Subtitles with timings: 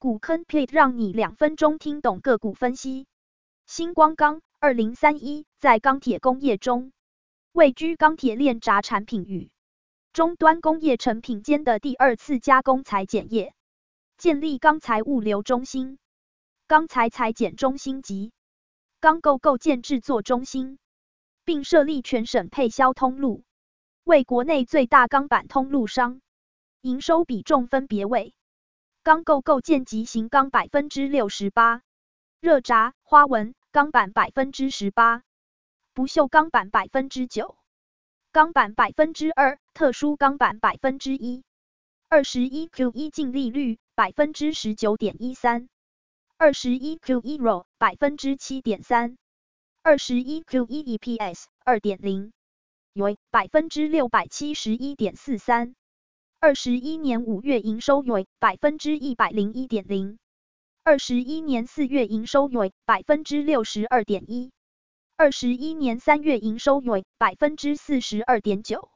[0.00, 3.06] 股坑 plate 让你两分钟听懂个股分析。
[3.66, 6.90] 新光钢二零三一在钢铁工业中，
[7.52, 9.50] 位居钢铁炼轧产品与
[10.14, 13.52] 终端工业成品间的第二次加工裁剪业，
[14.16, 15.98] 建立钢材物流中心、
[16.66, 18.32] 钢材裁剪中心及
[19.00, 20.78] 钢构构件制作中心，
[21.44, 23.44] 并设立全省配销通路，
[24.04, 26.22] 为国内最大钢板通路商，
[26.80, 28.32] 营收比重分别为。
[29.02, 31.80] 钢构构件及型钢百分之六十八，
[32.38, 35.22] 热轧花纹钢板百分之十八，
[35.94, 37.56] 不锈钢板百分之九，
[38.30, 41.44] 钢板百分之二，特殊钢板百分之一。
[42.10, 45.70] 二十一 Q 一净利率百分之十九点一三，
[46.36, 49.16] 二十一 Q 一 RO 百分之七点三，
[49.82, 52.34] 二十一 Q 一 EPS 二点零，
[52.92, 55.74] 为百分之六百七十一点四三。
[56.42, 60.18] 二十一年五月营收为百分之一百零一点零，
[60.82, 64.50] 二十一年四月营收为百分之六十二点一，
[65.16, 68.90] 二十一年三月营收为百分之四十二点九。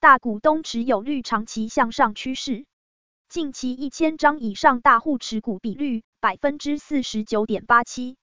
[0.00, 2.66] 大股东持有率长期向上趋势，
[3.28, 8.16] 近期一千张以上大户持股比率百分之四十九点八七，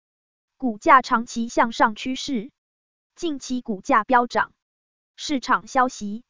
[0.56, 2.50] 股价长期向上趋势，
[3.14, 4.52] 近期股价飙涨。
[5.16, 6.22] 市场消息。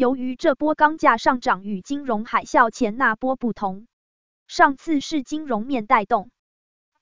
[0.00, 3.86] 由于这波钢价上涨与金融海啸前那波不同，
[4.48, 6.30] 上次是金融面带动，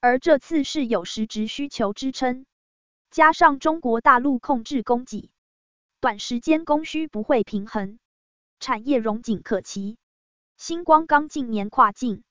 [0.01, 2.45] 而这次是有实质需求支撑，
[3.09, 5.31] 加上中国大陆控制供给，
[6.01, 7.99] 短时间供需不会平衡，
[8.59, 9.97] 产业荣景可期。
[10.57, 12.23] 星光钢近年跨境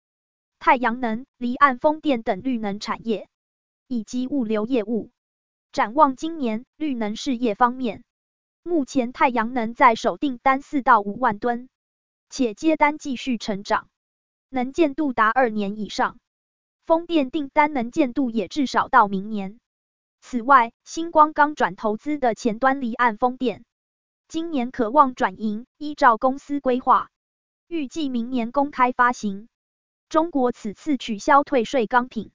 [0.59, 3.27] 太阳能、离岸风电等绿能产业，
[3.87, 5.13] 以及物流业务，
[5.73, 8.05] 展望今年绿能事业方面。
[8.69, 11.71] 目前太阳能在手订单四到五万吨，
[12.29, 13.89] 且接单继续成长，
[14.51, 16.19] 能见度达二年以上。
[16.85, 19.59] 风电订单能见度也至少到明年。
[20.21, 23.65] 此外，新光钢转投资的前端离岸风电，
[24.29, 25.65] 今年可望转盈。
[25.79, 27.09] 依照公司规划，
[27.69, 29.49] 预计明年公开发行。
[30.11, 32.33] 中国此次取消退税钢品，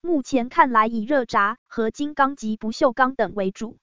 [0.00, 3.76] 目前看来以热轧、合金钢及不锈钢等为主。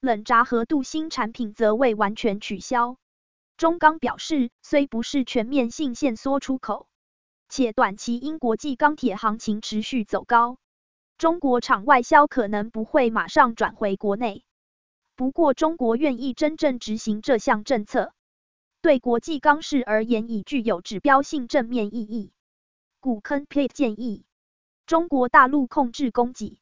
[0.00, 2.96] 冷轧和镀锌产品则未完全取消。
[3.56, 6.86] 中钢表示，虽不是全面性限缩出口，
[7.48, 10.58] 且短期因国际钢铁行情持续走高，
[11.16, 14.44] 中国厂外销可能不会马上转回国内。
[15.16, 18.12] 不过，中国愿意真正执行这项政策，
[18.80, 22.32] 对国际钢市而言已具有指标性正面意义。
[23.00, 24.24] 古坑 plate 建议，
[24.86, 26.60] 中国大陆控制供给，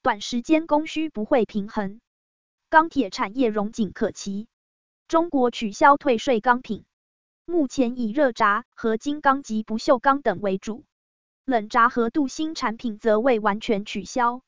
[0.00, 2.00] 短时间供需不会平衡。
[2.72, 4.46] 钢铁产业荣景可期。
[5.06, 6.86] 中国取消退税钢品，
[7.44, 10.82] 目前以热轧、合金钢及不锈钢等为主，
[11.44, 14.40] 冷轧和镀锌产品则未完全取消。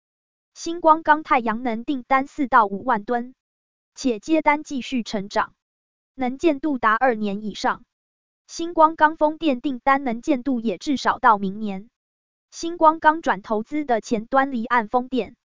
[0.54, 3.34] 星光钢太阳能订单四到五万吨，
[3.94, 5.52] 且接单继续成长，
[6.14, 7.84] 能见度达二年以上。
[8.46, 11.90] 星光钢风电订单能见度也至少到明年。
[12.50, 15.36] 星光钢转投资的前端离岸风电，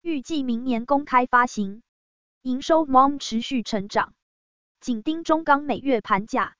[0.00, 1.82] 预计明年公开发行。
[2.42, 4.14] 营收 MOM 持续成长，
[4.80, 6.56] 紧盯中钢每月盘价。